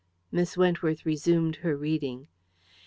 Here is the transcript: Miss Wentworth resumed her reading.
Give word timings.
Miss 0.31 0.57
Wentworth 0.57 1.05
resumed 1.05 1.57
her 1.57 1.77
reading. 1.77 2.27